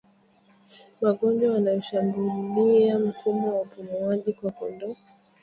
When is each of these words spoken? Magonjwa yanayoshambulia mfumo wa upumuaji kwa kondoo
Magonjwa 1.01 1.53
yanayoshambulia 1.53 2.99
mfumo 2.99 3.55
wa 3.55 3.61
upumuaji 3.61 4.33
kwa 4.33 4.51
kondoo 4.51 4.95